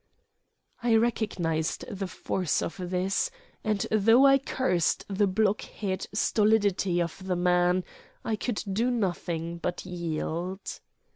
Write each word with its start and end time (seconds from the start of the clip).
I 0.81 0.95
recognized 0.95 1.85
the 1.87 2.07
force 2.07 2.63
of 2.63 2.89
this, 2.89 3.29
and, 3.63 3.85
though 3.91 4.25
I 4.25 4.39
cursed 4.39 5.05
the 5.07 5.27
blockhead 5.27 6.07
stolidity 6.11 6.99
of 6.99 7.23
the 7.27 7.35
man, 7.35 7.83
I 8.25 8.35
could 8.35 8.63
do 8.73 8.89
nothing 8.89 9.59
but 9.59 9.85
yield. 9.85 10.79